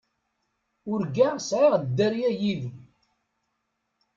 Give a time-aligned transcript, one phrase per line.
[0.91, 2.77] Urgaɣ sɛiɣ dderya yid-m.